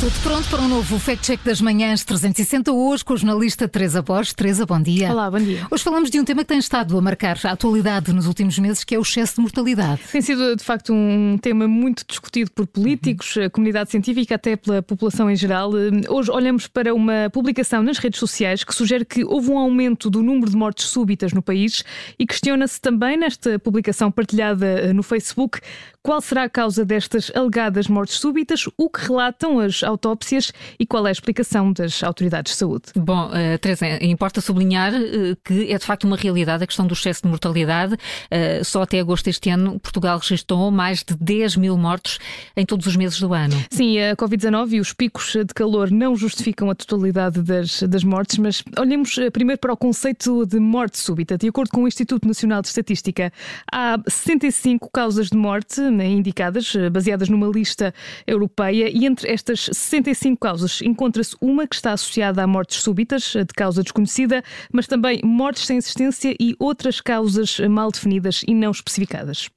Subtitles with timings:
[0.00, 4.00] Tudo pronto para um novo Fact Check das Manhãs 360 hoje com a jornalista Teresa
[4.00, 4.32] Bosch.
[4.32, 5.10] Teresa, bom dia.
[5.10, 5.66] Olá, bom dia.
[5.68, 8.84] Hoje falamos de um tema que tem estado a marcar a atualidade nos últimos meses,
[8.84, 10.00] que é o excesso de mortalidade.
[10.12, 14.80] Tem sido, de facto, um tema muito discutido por políticos, a comunidade científica, até pela
[14.82, 15.72] população em geral.
[16.08, 20.22] Hoje olhamos para uma publicação nas redes sociais que sugere que houve um aumento do
[20.22, 21.82] número de mortes súbitas no país
[22.16, 25.58] e questiona-se também, nesta publicação partilhada eh, no Facebook,
[26.04, 31.06] qual será a causa destas alegadas mortes súbitas, o que relatam as autópsias e qual
[31.06, 32.84] é a explicação das autoridades de saúde.
[32.96, 36.94] Bom, uh, Teresa, importa sublinhar uh, que é de facto uma realidade a questão do
[36.94, 37.94] excesso de mortalidade.
[37.94, 42.18] Uh, só até agosto deste ano, Portugal registrou mais de 10 mil mortos
[42.56, 43.54] em todos os meses do ano.
[43.70, 48.38] Sim, a Covid-19 e os picos de calor não justificam a totalidade das, das mortes,
[48.38, 51.38] mas olhemos primeiro para o conceito de morte súbita.
[51.38, 53.32] De acordo com o Instituto Nacional de Estatística,
[53.72, 57.94] há 65 causas de morte indicadas, eh, baseadas numa lista
[58.26, 63.54] europeia, e entre estas 65 causas encontra-se uma que está associada a mortes súbitas, de
[63.54, 69.48] causa desconhecida, mas também mortes sem assistência e outras causas mal definidas e não especificadas.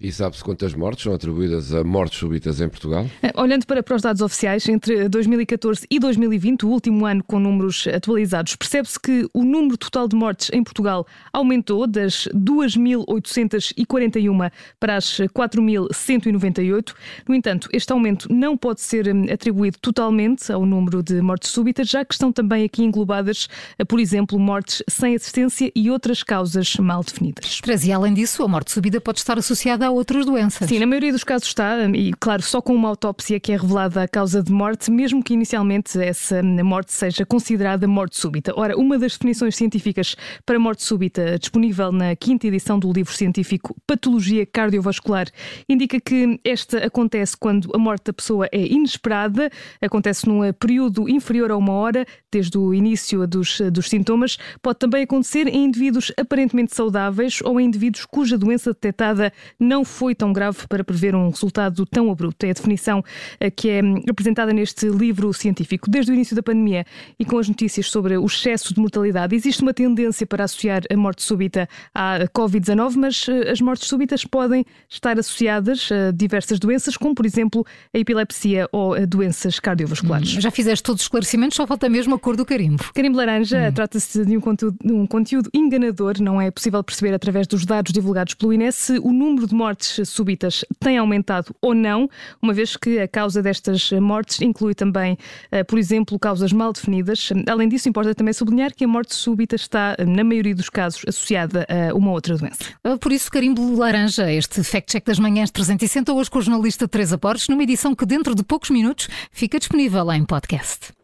[0.00, 3.06] E sabe-se quantas mortes são atribuídas a mortes súbitas em Portugal?
[3.22, 7.38] Eh, olhando para, para os dados oficiais, entre 2014 e 2020, o último ano com
[7.38, 14.96] números atualizados, percebe-se que o número total de mortes em Portugal aumentou das 2.841 para
[14.96, 16.94] as 4.198.
[17.28, 21.86] No entanto, este aumento não pode ser hum, atribuído totalmente ao número de mortes súbitas,
[21.86, 26.74] já que estão também aqui englobadas, eh, por exemplo, mortes sem assistência e outras causas
[26.76, 27.60] mal definidas.
[27.60, 30.68] Trazia, além disso, a morte súbita pode estar associada a outras doenças.
[30.68, 34.04] Sim, na maioria dos casos está, e claro, só com uma autópsia que é revelada
[34.04, 38.52] a causa de morte, mesmo que inicialmente essa morte seja considerada morte súbita.
[38.56, 40.14] Ora, uma das definições científicas
[40.46, 45.26] para morte súbita, disponível na quinta edição do livro científico Patologia Cardiovascular,
[45.68, 49.50] indica que esta acontece quando a morte da pessoa é inesperada,
[49.82, 54.38] acontece num período inferior a uma hora, desde o início dos, dos sintomas.
[54.62, 60.14] Pode também acontecer em indivíduos aparentemente saudáveis ou em indivíduos cuja doença detectada não foi
[60.14, 62.46] tão grave para prever um resultado tão abrupto.
[62.46, 63.04] É a definição
[63.38, 65.90] eh, que é hum, apresentada neste livro científico.
[65.90, 66.84] Desde o início da pandemia
[67.18, 70.96] e com as notícias sobre o excesso de mortalidade, existe uma tendência para associar a
[70.96, 76.96] morte súbita à Covid-19, mas eh, as mortes súbitas podem estar associadas a diversas doenças,
[76.96, 77.64] como por exemplo
[77.94, 80.36] a epilepsia ou a doenças cardiovasculares.
[80.36, 82.82] Hum, já fizeste todos os esclarecimentos, só falta mesmo a cor do carimbo.
[82.94, 83.72] Carimbo laranja hum.
[83.72, 88.34] trata-se de um conteúdo, um conteúdo enganador, não é possível perceber através dos dados divulgados
[88.34, 92.08] pelo INES o número de mortes súbitas tem aumentado ou não,
[92.40, 95.16] uma vez que a causa destas mortes inclui também,
[95.50, 97.30] eh, por exemplo, causas mal definidas.
[97.48, 101.66] Além disso, importa também sublinhar que a morte súbita está, na maioria dos casos, associada
[101.68, 102.58] a uma outra doença.
[102.84, 107.16] Ah, por isso, carimbo laranja, este fact-check das manhãs 360, hoje com o jornalista Teresa
[107.16, 110.99] Borges, numa edição que dentro de poucos minutos fica disponível em podcast.